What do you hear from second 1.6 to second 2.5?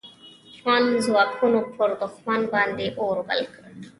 پر دوښمن